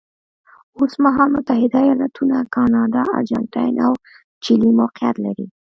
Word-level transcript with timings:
اوس 0.77 0.93
مهال 1.03 1.29
متحده 1.35 1.77
ایالتونه، 1.85 2.37
کاناډا، 2.55 3.03
ارجنټاین 3.17 3.75
او 3.85 3.93
چیلي 4.43 4.71
موقعیت 4.79 5.15
لري. 5.25 5.45